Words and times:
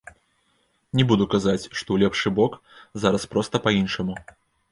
Не 0.99 1.03
буду 1.11 1.27
казаць, 1.33 1.67
што 1.67 1.75
ў 1.93 1.97
лепшы 2.05 2.33
бок, 2.39 2.57
зараз 3.05 3.29
проста 3.35 3.55
па-іншаму. 3.67 4.15